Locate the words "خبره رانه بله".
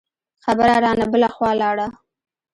0.45-1.29